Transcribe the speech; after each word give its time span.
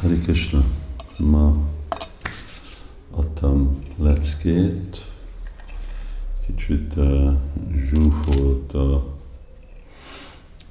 Hari 0.00 0.20
Krishna, 0.20 0.62
ma 1.18 1.56
adtam 3.10 3.78
leckét, 3.96 5.12
kicsit 6.46 6.96
uh, 6.96 7.32
zsúfolt 7.88 8.72
a, 8.74 8.94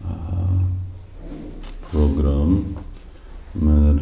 a 0.01 0.25
program, 1.89 2.75
mert 3.51 4.01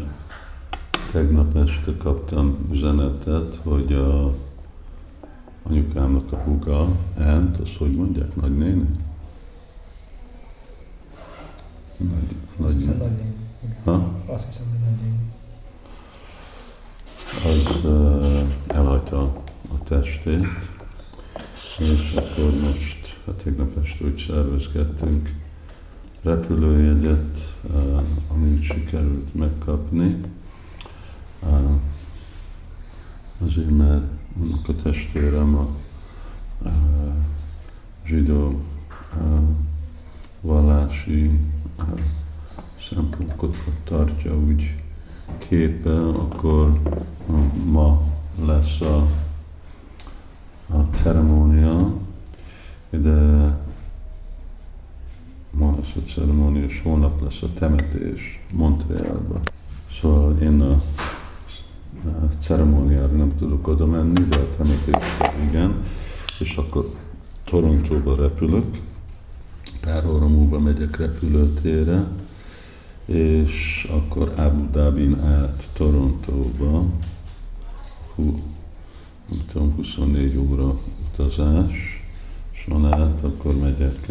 tegnap 1.12 1.56
este 1.56 1.96
kaptam 1.96 2.68
üzenetet, 2.72 3.60
hogy 3.62 3.92
a 3.92 4.34
anyukámnak 5.62 6.32
a 6.32 6.36
húga, 6.36 6.88
Ant, 7.18 7.56
azt 7.56 7.76
hogy 7.76 7.94
mondják, 7.94 8.36
nagynéni? 8.36 8.90
Nagy, 11.96 12.36
nagy, 12.56 12.84
nagy? 12.84 13.37
Azt 14.38 14.46
hiszem, 14.46 14.66
hogy 14.70 14.78
nagy 14.80 15.00
Az 17.44 17.84
uh, 17.84 18.48
elhagyta 18.66 19.22
a 19.68 19.82
testét, 19.88 20.68
és 21.78 22.14
akkor 22.14 22.60
most, 22.60 23.20
hát 23.26 23.34
tegnap 23.34 23.84
este 23.84 24.04
úgy 24.04 24.24
szervezkedtünk 24.26 25.34
repülőjegyet, 26.22 27.56
uh, 27.62 28.02
amit 28.28 28.62
sikerült 28.62 29.34
megkapni. 29.34 30.20
Uh, 31.42 31.70
azért, 33.46 33.76
mert 33.76 34.04
a 34.66 34.74
testvérem 34.82 35.56
a 35.56 35.68
uh, 36.62 36.70
zsidó 38.06 38.60
uh, 39.16 39.40
vallási 40.40 41.30
uh, 41.78 42.00
szempontokat 42.88 43.54
tartja 43.84 44.36
úgy 44.36 44.74
képen, 45.38 46.04
akkor 46.04 46.80
ma 47.64 48.02
lesz 48.44 48.80
a, 48.80 48.96
a 50.68 50.78
ceremónia, 50.92 51.92
de 52.90 53.56
ma 55.50 55.74
lesz 55.76 55.94
a 55.96 56.00
ceremónia, 56.06 56.64
és 56.64 56.80
holnap 56.82 57.22
lesz 57.22 57.42
a 57.42 57.52
temetés 57.52 58.40
Montrealban. 58.52 59.40
Szóval 60.00 60.38
én 60.38 60.60
a, 60.60 60.72
a 62.04 62.28
ceremóniára 62.38 63.16
nem 63.16 63.36
tudok 63.36 63.68
oda 63.68 63.86
menni, 63.86 64.22
de 64.24 64.36
a 64.36 64.48
temetésre 64.56 65.34
igen, 65.48 65.82
és 66.38 66.56
akkor 66.56 66.94
Torontóba 67.44 68.14
repülök, 68.14 68.64
pár 69.80 70.06
óra 70.06 70.28
múlva 70.28 70.58
megyek 70.58 70.96
repülőtérre, 70.96 72.06
és 73.08 73.88
akkor 73.90 74.32
Abu 74.36 74.70
Dhabin 74.70 75.20
át 75.20 75.68
Torontóba, 75.72 76.84
hú, 78.14 78.42
nem 79.30 79.40
tudom, 79.52 79.74
24 79.74 80.36
óra 80.36 80.78
utazás, 81.12 82.02
és 82.52 82.64
van 82.68 82.92
át, 82.92 83.20
akkor 83.22 83.56
megyek 83.56 84.06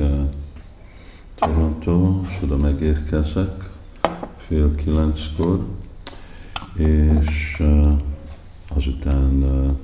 Toronto, 1.35 2.21
és 2.27 2.41
oda 2.43 2.57
megérkezek 2.57 3.69
fél 4.37 4.75
kilenckor, 4.75 5.65
és 6.75 7.57
uh, 7.59 8.01
azután 8.75 9.43
uh, 9.43 9.77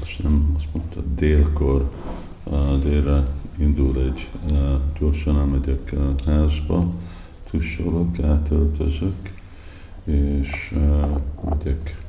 azt 0.00 0.22
nem, 0.22 0.54
azt 0.56 0.68
mondta, 0.72 1.00
délkor, 1.14 1.90
uh, 2.44 2.78
délre 2.82 3.26
indul 3.60 4.02
egy, 4.02 4.28
gyorsan 4.98 5.38
elmegyek 5.38 5.92
a 5.92 6.30
házba, 6.30 6.92
tussolok, 7.50 8.18
átöltözök, 8.18 9.32
és 10.04 10.74
megyek 11.44 12.04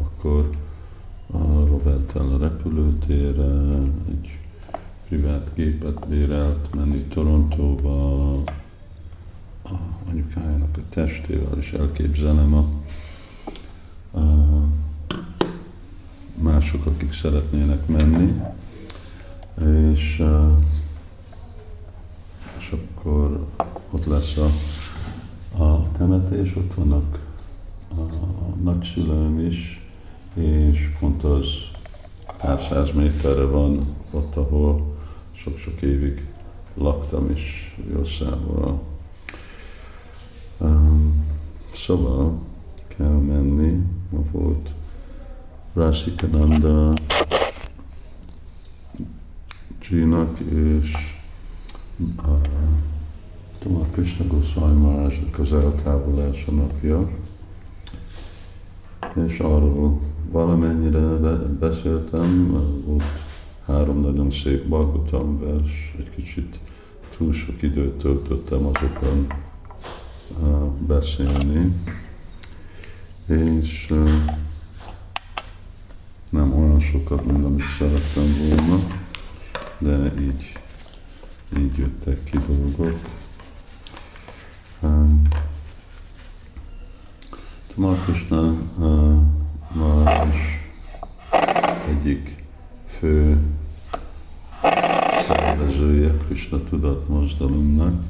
akkor 0.00 0.50
a 1.30 1.66
Robertel 1.66 2.28
a 2.28 2.38
repülőtérre, 2.38 3.80
egy 4.10 4.38
privát 5.08 5.50
gépet 5.54 6.08
bérelt 6.08 6.74
menni 6.74 6.98
Torontóba, 6.98 8.32
a 9.62 9.72
anyukájának 10.10 10.76
a 10.76 10.80
testével, 10.88 11.58
és 11.58 11.72
elképzelem 11.72 12.54
a, 12.54 12.66
a 14.18 14.22
mások, 16.42 16.86
akik 16.86 17.12
szeretnének 17.12 17.86
menni, 17.86 18.42
és, 19.60 20.22
és 22.58 22.72
akkor 22.72 23.46
ott 23.90 24.04
lesz 24.04 24.36
a, 24.36 24.48
a 25.64 25.90
temetés, 25.98 26.56
ott 26.56 26.74
vannak 26.74 27.18
a, 27.96 28.00
nagyszülőm 28.62 29.46
is, 29.46 29.80
és 30.34 30.90
pont 30.98 31.24
az 31.24 31.46
pár 32.38 32.60
száz 32.60 32.92
méterre 32.92 33.44
van 33.44 33.86
ott, 34.10 34.36
ahol 34.36 34.96
sok-sok 35.32 35.82
évig 35.82 36.28
laktam 36.74 37.30
is 37.30 37.76
Jószámra. 37.92 38.80
Um, 40.58 41.24
szóval 41.74 42.38
kell 42.96 43.18
menni, 43.18 43.82
ma 44.10 44.18
volt 44.32 44.74
Rasikananda 45.72 46.92
Csinak 49.88 50.38
és 50.38 50.92
a 52.16 52.48
Tomar 53.58 53.86
Krishna 53.90 54.26
Goswami 54.26 54.80
Maharajnak 54.80 55.38
az 55.38 55.52
eltávolása 55.52 56.52
napja, 56.52 57.10
és 59.26 59.38
arról 59.38 60.00
valamennyire 60.30 60.98
beszéltem, 61.60 62.50
volt 62.86 63.02
három 63.66 64.00
nagyon 64.00 64.30
szép 64.30 64.64
Bhagavatam 64.66 65.40
vers, 65.40 65.94
egy 65.98 66.10
kicsit 66.14 66.58
túl 67.16 67.32
sok 67.32 67.62
időt 67.62 67.98
töltöttem 67.98 68.66
azokon 68.66 69.26
beszélni, 70.86 71.72
és 73.26 73.94
nem 76.30 76.52
olyan 76.58 76.80
sokat, 76.80 77.26
mint 77.26 77.44
amit 77.44 77.68
szerettem 77.78 78.24
volna, 78.48 79.03
de 79.84 80.12
így, 80.20 80.58
így 81.58 81.76
jöttek 81.76 82.24
ki 82.24 82.38
dolgok. 82.46 82.98
Um, 84.82 85.22
Krishna 88.04 88.54
uh, 88.78 89.22
Maharaj 89.72 90.34
egyik 91.88 92.44
fő 92.86 93.38
szervezője 95.26 96.16
Krishna 96.16 96.64
tudatmozdalomnak. 96.64 98.04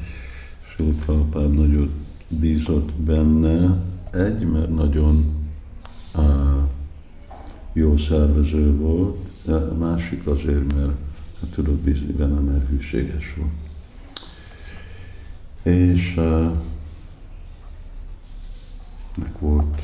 Sri 0.69 0.85
Prabhupád 0.85 1.55
nagyon 1.55 1.91
bízott 2.29 2.93
benne, 2.93 3.79
egy, 4.11 4.51
mert 4.51 4.75
nagyon 4.75 5.25
uh, 6.17 6.25
jó 7.73 7.97
szervező 7.97 8.77
volt, 8.77 9.17
de 9.45 9.59
másik 9.59 10.27
azért, 10.27 10.75
mert 10.75 11.04
hát 11.45 11.55
tudott 11.55 11.81
bízni 11.81 12.13
benne, 12.13 12.41
mert 12.41 12.69
hűséges 12.69 13.35
volt. 13.37 13.51
És 15.63 16.17
uh, 16.17 16.53
volt, 19.39 19.83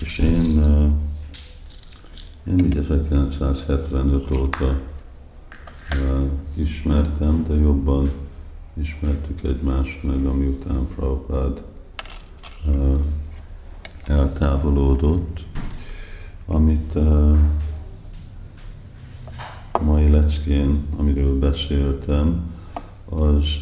És 0.00 0.18
uh, 0.18 0.90
Én 2.48 2.58
így 2.58 2.76
1975 2.90 4.36
óta 4.36 4.64
uh, 4.64 6.30
ismertem, 6.54 7.44
de 7.48 7.54
jobban 7.54 8.10
ismertük 8.74 9.42
egymást 9.42 10.02
meg, 10.02 10.26
amiután 10.26 10.86
Prabhupád 10.94 11.62
uh, 12.66 13.00
eltávolodott, 14.06 15.44
amit 16.46 16.94
a 19.72 19.82
mai 19.82 20.10
leckén, 20.10 20.84
amiről 20.96 21.38
beszéltem, 21.38 22.50
az 23.08 23.58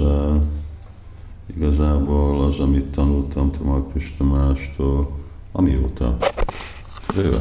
igazából 1.46 2.44
az, 2.44 2.58
amit 2.58 2.86
tanultam 2.86 3.50
Tamal 3.50 3.86
Kristamástól, 3.86 5.10
amióta 5.52 6.16
ő 7.16 7.32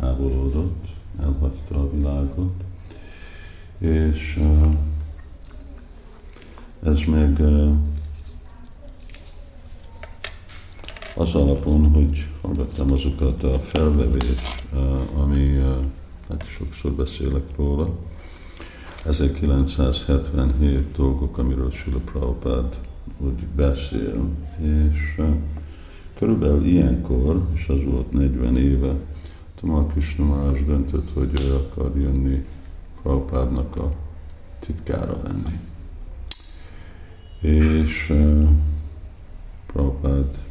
távolodott, 0.00 0.86
elhagyta 1.20 1.80
a 1.80 1.90
világot, 1.90 2.62
és 3.78 4.40
ez 6.82 6.98
meg 7.06 7.40
az 11.16 11.34
alapon, 11.34 11.90
hogy 11.90 12.26
hallgattam 12.40 12.92
azokat 12.92 13.42
a 13.42 13.58
felvevés, 13.58 14.64
ami, 15.16 15.62
hát 16.28 16.46
sokszor 16.46 16.92
beszélek 16.92 17.56
róla, 17.56 17.96
1977 19.06 20.96
dolgok, 20.96 21.38
amiről 21.38 21.70
Sula 21.70 21.98
Prabhupád 21.98 22.78
úgy 23.18 23.46
beszél, 23.56 24.28
és 24.60 25.20
körülbelül 26.18 26.64
ilyenkor, 26.64 27.48
és 27.54 27.68
az 27.68 27.84
volt 27.84 28.12
40 28.12 28.56
éve, 28.56 28.94
Tamal 29.60 29.86
Krishna 29.86 30.52
döntött, 30.52 31.12
hogy 31.14 31.40
ő 31.40 31.54
akar 31.54 31.96
jönni 31.96 32.44
Prabhupádnak 33.02 33.76
a 33.76 33.92
titkára 34.58 35.20
lenni. 35.22 35.60
És 37.40 38.10
uh, 38.10 38.48
Prabhupád 39.66 40.44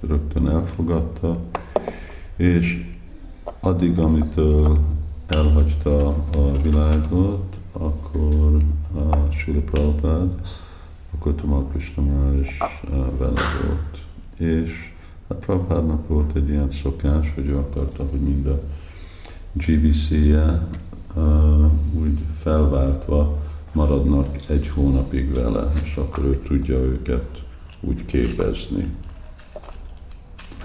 rögtön 0.00 0.48
elfogadta, 0.48 1.40
és 2.36 2.92
addig, 3.60 3.98
amitől 3.98 4.78
elhagyta 5.26 6.08
a 6.36 6.60
világot, 6.62 7.56
akkor 7.72 8.62
a 8.94 9.30
Sula 9.30 9.60
Prabhupád, 9.60 10.40
akkor 11.14 11.34
Tamal 11.34 11.66
Krishna 11.66 12.34
is 12.34 12.58
vele 13.18 13.40
volt. 13.62 14.02
És 14.38 14.91
hát 15.32 15.44
Prabhupádnak 15.44 16.08
volt 16.08 16.36
egy 16.36 16.48
ilyen 16.48 16.70
szokás, 16.70 17.32
hogy 17.34 17.46
ő 17.46 17.56
akarta, 17.56 18.04
hogy 18.10 18.20
mind 18.20 18.46
a 18.46 18.60
GBC-je 19.52 20.68
uh, 21.14 21.70
úgy 22.00 22.18
felváltva 22.40 23.38
maradnak 23.72 24.26
egy 24.46 24.68
hónapig 24.68 25.34
vele, 25.34 25.72
és 25.84 25.96
akkor 25.96 26.24
ő 26.24 26.38
tudja 26.38 26.78
őket 26.78 27.42
úgy 27.80 28.04
képezni. 28.04 28.86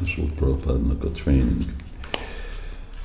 Ez 0.01 0.07
volt 0.17 0.33
Prabhupádnak 0.33 1.03
a 1.03 1.09
training. 1.11 1.65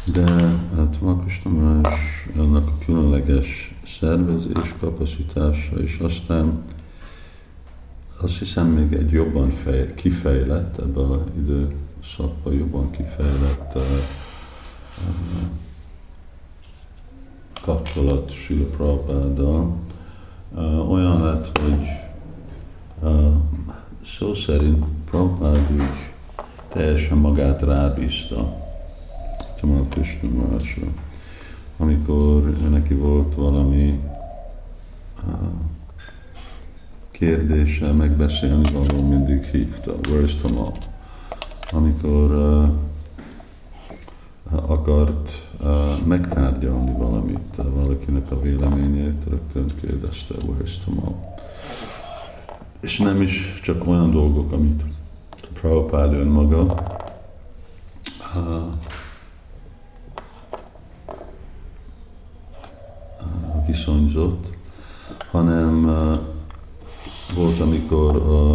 De 0.04 0.30
hát 0.76 1.00
Markus 1.00 1.40
Tamás 1.42 2.28
ennek 2.36 2.66
a 2.66 2.78
különleges 2.84 3.74
szervezés 4.00 4.74
kapacitása, 4.80 5.76
és 5.82 5.98
aztán 5.98 6.62
azt 8.22 8.38
hiszem 8.38 8.66
még 8.66 8.92
egy 8.92 9.10
jobban 9.10 9.50
fej, 9.50 9.94
kifejlett, 9.94 10.78
ebbe 10.78 11.00
az 11.00 11.20
időszakban 11.36 12.52
jobban 12.52 12.90
kifejlett 12.90 13.72
uh, 13.74 13.82
uh, 14.98 15.42
kapcsolat 17.62 18.30
Sila 18.30 18.64
Prabhupáddal. 18.64 19.76
Uh, 20.54 20.90
olyan 20.90 21.22
lett, 21.22 21.58
hogy 21.58 21.86
szó 24.18 24.34
szerint 24.34 24.84
Prabhupád 25.10 25.72
úgy 25.72 25.82
teljesen 26.68 27.18
magát 27.18 27.62
rábízta 27.62 28.56
Tamal 29.60 29.86
Krishnamásra. 29.88 30.86
Amikor 31.76 32.50
neki 32.70 32.94
volt 32.94 33.34
valami 33.34 34.00
uh, 35.26 35.32
kérdése, 37.22 37.92
megbeszélni 37.92 38.72
való 38.72 39.08
mindig 39.08 39.42
hívta, 39.44 39.94
where's 40.02 40.40
Tamal? 40.40 40.72
Amikor 41.72 42.30
uh, 42.30 42.68
akart 44.70 45.48
uh, 45.60 46.04
megtárgyalni 46.04 46.92
valamit, 46.92 47.58
uh, 47.58 47.64
valakinek 47.74 48.30
a 48.30 48.40
véleményét, 48.40 49.24
rögtön 49.28 49.66
kérdezte, 49.80 50.34
where's 50.34 50.84
Tamal? 50.84 51.34
És 52.80 52.98
nem 52.98 53.22
is 53.22 53.60
csak 53.62 53.86
olyan 53.86 54.10
dolgok, 54.10 54.52
amit 54.52 54.84
Prabhupád 55.52 56.12
önmaga 56.12 56.62
uh, 58.36 58.72
viszonyzott, 63.66 64.46
hanem 65.30 65.90
volt, 67.34 67.60
amikor 67.60 68.16
a, 68.16 68.52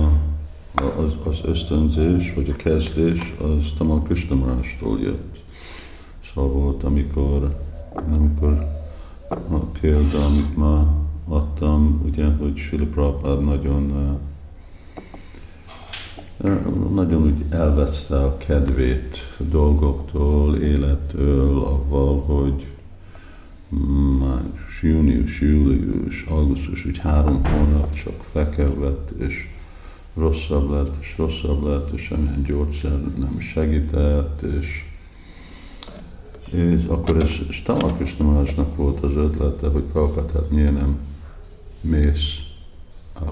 az, 0.81 1.13
az 1.23 1.39
ösztönzés, 1.43 2.33
vagy 2.33 2.49
a 2.49 2.55
kezdés, 2.55 3.35
az 3.41 3.71
Tamal 3.77 4.01
Krishnamarástól 4.01 4.99
jött. 4.99 5.35
Szóval 6.33 6.49
volt, 6.49 6.83
amikor, 6.83 7.57
amikor 7.93 8.67
a 9.49 9.57
példa, 9.81 10.25
amit 10.25 10.57
ma 10.57 10.95
adtam, 11.27 12.01
ugye, 12.05 12.25
hogy 12.25 12.57
Srila 12.57 12.85
Prabhupád 12.85 13.43
nagyon 13.43 14.17
nagyon 16.93 17.23
úgy 17.23 17.45
elveszte 17.49 18.23
a 18.23 18.37
kedvét 18.37 19.17
dolgoktól, 19.37 20.55
élettől, 20.55 21.61
avval, 21.61 22.19
hogy 22.21 22.67
május, 23.69 24.81
június, 24.81 25.41
július, 25.41 26.25
augusztus, 26.29 26.85
úgy 26.85 26.97
három 26.97 27.43
hónap 27.43 27.93
csak 27.93 28.23
fekelvett, 28.31 29.09
és 29.09 29.47
rosszabb 30.15 30.69
lett, 30.69 30.95
és 31.01 31.17
rosszabb 31.17 31.63
lett, 31.63 31.89
és 31.89 32.01
semmilyen 32.01 32.43
gyógyszer 32.43 32.99
nem 33.17 33.39
segített, 33.39 34.41
és, 34.41 34.83
és 36.51 36.85
akkor 36.85 37.17
ez 37.17 37.29
Krishnamásnak 37.97 38.75
volt 38.75 38.99
az 38.99 39.15
ötlete, 39.15 39.67
hogy 39.67 39.83
Prabhupada, 39.83 40.39
hát 40.39 40.51
miért 40.51 40.73
nem 40.73 40.97
mész, 41.81 42.39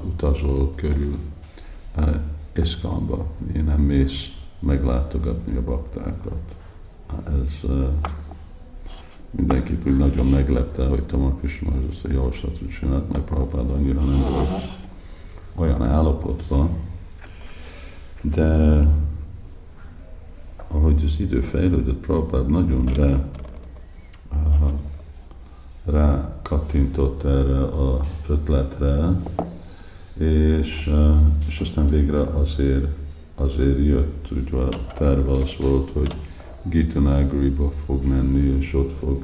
utazol 0.05 0.73
körül 0.75 1.17
Iszkamba, 2.55 3.25
miért 3.37 3.65
nem 3.65 3.81
mész 3.81 4.31
meglátogatni 4.59 5.55
a 5.55 5.63
baktákat. 5.63 6.55
Ez 7.25 7.69
mindenkit 9.35 9.87
úgy 9.87 9.97
nagyon 9.97 10.27
meglepte, 10.27 10.85
hogy 10.85 11.03
Tamak 11.03 11.43
is 11.43 11.61
már 11.65 11.77
ezt 11.91 12.05
a 12.05 12.11
javaslatot 12.11 12.69
csinált, 12.79 13.11
mert 13.11 13.23
Prabhupád 13.23 13.69
annyira 13.69 14.01
nem 14.01 14.19
volt 14.19 14.63
olyan 15.55 15.83
állapotban, 15.83 16.69
de 18.21 18.79
ahogy 20.67 21.03
az 21.05 21.19
idő 21.19 21.41
fejlődött, 21.41 21.99
Prabhupád 21.99 22.49
nagyon 22.49 22.85
rá, 22.85 23.25
rá 25.85 26.39
kattintott 26.41 27.23
erre 27.23 27.63
a 27.63 28.01
ötletre, 28.27 29.09
és, 30.17 30.91
és 31.47 31.59
aztán 31.59 31.89
végre 31.89 32.21
azért, 32.21 32.87
azért 33.35 33.85
jött, 33.85 34.27
ugye 34.31 34.57
a 34.57 34.69
terve 34.93 35.31
az 35.31 35.55
volt, 35.59 35.89
hogy 35.93 36.15
Gitanágriba 36.69 37.71
fog 37.85 38.05
menni, 38.05 38.57
és 38.57 38.73
ott 38.73 38.97
fog 38.99 39.23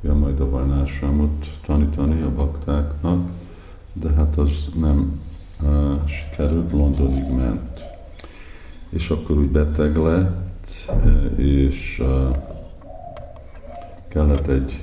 ja, 0.00 0.14
majd 0.14 0.40
a 0.40 0.50
Varnásramot 0.50 1.46
tanítani 1.66 2.22
a 2.22 2.34
baktáknak, 2.34 3.30
de 3.92 4.10
hát 4.10 4.36
az 4.36 4.68
nem 4.78 5.20
uh, 5.62 6.06
sikerült, 6.06 6.72
Londonig 6.72 7.30
ment. 7.36 7.84
És 8.88 9.10
akkor 9.10 9.38
úgy 9.38 9.48
beteg 9.48 9.96
lett, 9.96 10.70
és 11.36 12.02
uh, 12.02 12.36
kellett 14.08 14.46
egy 14.46 14.82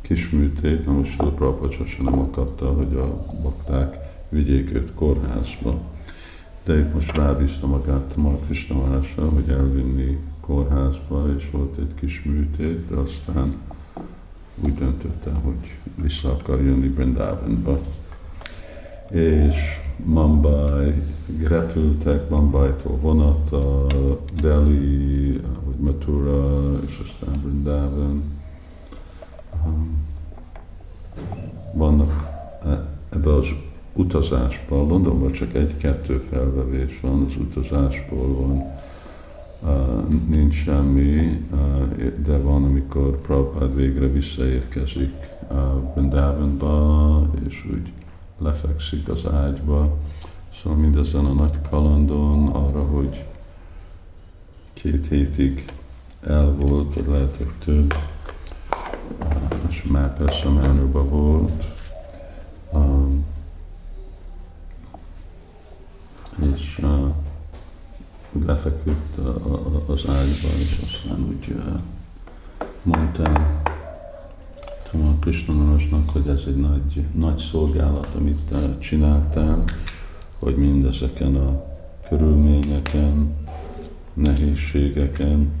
kis 0.00 0.30
műtét, 0.30 0.86
na 0.86 0.92
most 0.92 1.20
a 1.20 1.26
Prabhupada 1.26 1.84
nem 2.02 2.18
akarta, 2.18 2.72
hogy 2.72 2.96
a 2.96 3.24
bakták 3.42 3.96
vigyék 4.28 4.74
őt 4.74 4.94
kórházba. 4.94 5.80
De 6.64 6.78
itt 6.78 6.94
most 6.94 7.16
rábízta 7.16 7.66
magát 7.66 8.14
a 8.16 8.38
Krishna 8.46 9.02
hogy 9.34 9.48
elvinni 9.48 10.18
kórházba, 10.50 11.24
és 11.36 11.50
volt 11.50 11.76
egy 11.78 11.94
kis 11.94 12.22
műtét, 12.22 12.88
de 12.88 12.94
aztán 12.94 13.54
úgy 14.64 14.74
döntötte, 14.74 15.30
hogy 15.30 15.76
vissza 15.94 16.30
akar 16.30 16.62
jönni 16.62 16.88
Brindavanba. 16.88 17.78
És 19.10 19.56
Mumbai 20.04 21.02
repültek, 21.42 22.28
Mumbai-tól 22.28 22.96
vonata, 22.96 23.86
Delhi, 24.40 25.40
vagy 25.64 25.76
Mathura, 25.78 26.72
és 26.86 27.00
aztán 27.04 27.40
Brindában. 27.42 28.22
Vannak 31.74 32.28
e, 32.64 32.84
ebbe 33.08 33.34
az 33.34 33.46
utazásban, 33.94 34.88
Londonban 34.88 35.32
csak 35.32 35.54
egy-kettő 35.54 36.24
felvevés 36.30 37.00
van, 37.00 37.26
az 37.28 37.36
utazásból 37.36 38.34
van, 38.34 38.64
nincs 40.28 40.54
semmi, 40.54 41.46
de 42.24 42.38
van, 42.38 42.64
amikor 42.64 43.20
Prabhupád 43.20 43.74
végre 43.74 44.06
visszaérkezik 44.06 45.28
Vrindavanba, 45.94 47.30
és 47.48 47.66
úgy 47.72 47.92
lefekszik 48.38 49.08
az 49.08 49.26
ágyba. 49.32 49.96
Szóval 50.62 50.78
mindezen 50.78 51.24
a 51.24 51.32
nagy 51.32 51.60
kalandon 51.70 52.48
arra, 52.48 52.82
hogy 52.84 53.24
két 54.72 55.06
hétig 55.06 55.72
el 56.26 56.54
volt, 56.58 56.94
vagy 56.94 57.06
lehet, 57.06 57.36
hogy 57.36 57.50
több, 57.64 57.94
és 59.68 59.82
már 59.82 60.16
persze 60.16 60.48
menőben 60.48 61.08
volt, 61.08 61.64
um, 62.72 63.24
lefeküdt 68.46 69.16
az 69.86 70.02
ágyba, 70.08 70.48
és 70.58 70.78
aztán 70.82 71.26
úgy 71.28 71.54
mondta 72.82 73.22
a 74.92 75.18
Krishna 75.20 75.54
Manasnak, 75.54 76.10
hogy 76.10 76.28
ez 76.28 76.42
egy 76.46 76.56
nagy, 76.56 77.04
nagy 77.14 77.38
szolgálat, 77.50 78.08
amit 78.18 78.54
csináltál, 78.78 79.64
hogy 80.38 80.56
mindezeken 80.56 81.36
a 81.36 81.64
körülményeken, 82.08 83.34
nehézségeken 84.12 85.52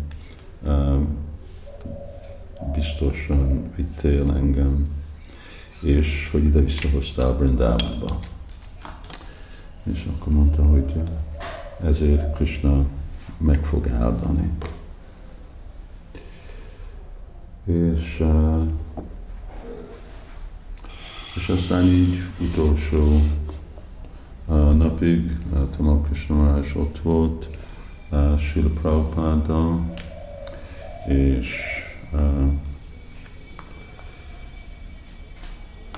biztosan 2.74 3.72
vittél 3.76 4.32
engem, 4.32 4.86
és 5.82 6.28
hogy 6.32 6.44
ide 6.44 6.60
visszahoztál 6.60 7.32
Brindávánba. 7.32 8.18
És 9.92 10.08
akkor 10.16 10.32
mondta, 10.32 10.62
hogy 10.62 10.94
ezért 11.84 12.34
Krishna 12.34 12.84
meg 13.36 13.64
fog 13.64 13.88
áldani. 13.88 14.50
És, 17.64 18.24
és 21.34 21.48
aztán 21.48 21.84
így 21.84 22.22
utolsó 22.40 23.22
napig 24.76 25.36
Tamal 25.76 26.00
Krishna 26.00 26.58
is 26.60 26.74
ott 26.74 26.98
volt, 26.98 27.48
Srila 28.38 28.68
Prabhupada, 28.68 29.80
és 31.08 31.56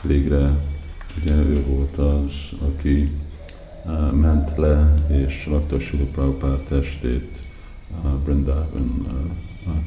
végre 0.02 0.50
ugye 1.20 1.34
ő 1.34 1.64
volt 1.64 1.96
az, 1.96 2.32
aki 2.60 3.16
ment 4.12 4.56
le 4.56 4.94
és 5.06 5.46
rakta 5.46 5.78
Srila 5.78 6.04
Prabhupada 6.04 6.56
testét 6.56 7.38
Brindavan 8.24 9.06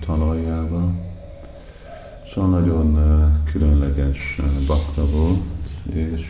talajjába. 0.05 0.91
Szóval 2.33 2.49
nagyon 2.49 2.99
különleges 3.51 4.41
bakta 4.67 5.05
volt, 5.05 5.43
és 5.93 6.21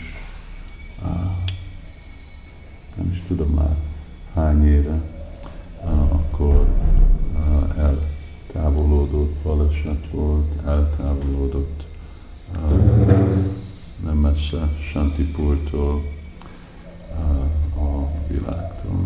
nem 2.96 3.12
is 3.12 3.24
tudom 3.28 3.50
már 3.50 3.76
hány 4.34 4.68
éve, 4.68 5.02
akkor 6.10 6.68
eltávolodott, 7.78 9.34
baleset 9.44 10.10
volt, 10.12 10.66
eltávolodott 10.66 11.84
nem 14.04 14.18
messze 14.18 14.70
Santipurtól 14.92 16.04
világtól. 18.40 19.06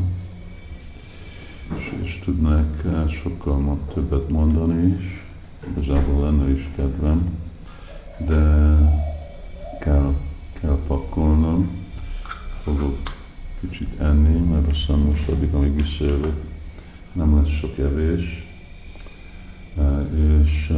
És, 1.78 1.94
és 2.04 2.20
tudnak 2.24 2.84
sokkal 3.22 3.78
többet 3.94 4.30
mondani 4.30 4.96
is, 5.00 5.26
igazából 5.72 6.24
lenne 6.24 6.52
is 6.52 6.70
kedvem, 6.76 7.38
de 8.18 8.76
kell, 9.80 10.14
kell 10.62 10.78
pakolnom, 10.88 11.70
fogok 12.62 12.98
kicsit 13.60 14.00
enni, 14.00 14.40
mert 14.52 14.68
aztán 14.72 14.98
most 14.98 15.30
addig, 15.30 15.54
amíg 15.54 15.76
visszajövök, 15.76 16.44
nem 17.14 17.36
lesz 17.36 17.50
sok 17.50 17.78
evés, 17.78 18.48
és, 20.44 20.74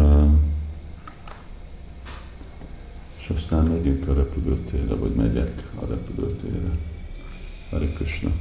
és 3.18 3.30
aztán 3.36 3.66
megyünk 3.66 4.08
a 4.08 4.14
repülőtérre, 4.14 4.96
vagy 4.96 5.16
megyek 5.16 5.70
a 5.82 5.86
repülőtérre. 5.86 6.72
Hare 7.72 7.86
Krishna. 7.86 8.32